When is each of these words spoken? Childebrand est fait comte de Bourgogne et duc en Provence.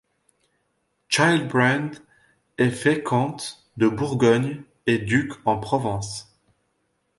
Childebrand 1.09 1.91
est 2.57 2.71
fait 2.71 3.03
comte 3.03 3.63
de 3.77 3.87
Bourgogne 3.87 4.63
et 4.87 4.97
duc 4.97 5.31
en 5.45 5.59
Provence. 5.59 6.33